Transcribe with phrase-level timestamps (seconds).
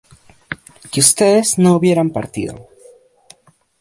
[0.91, 2.55] que ustedes no hubieran partido